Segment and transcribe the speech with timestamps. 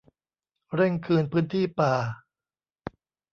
[0.75, 1.93] เร่งคืนพื้นที่ป่า